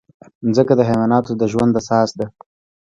[0.47, 2.25] مځکه د حیواناتو د ژوند اساس ده.